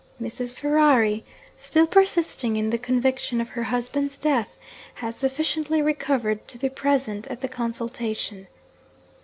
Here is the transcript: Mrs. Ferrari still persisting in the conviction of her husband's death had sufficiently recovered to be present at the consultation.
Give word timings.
Mrs. 0.19 0.51
Ferrari 0.55 1.23
still 1.55 1.85
persisting 1.85 2.55
in 2.57 2.71
the 2.71 2.79
conviction 2.79 3.39
of 3.39 3.49
her 3.49 3.61
husband's 3.65 4.17
death 4.17 4.57
had 4.95 5.13
sufficiently 5.13 5.79
recovered 5.79 6.47
to 6.47 6.57
be 6.57 6.69
present 6.69 7.27
at 7.27 7.41
the 7.41 7.47
consultation. 7.47 8.47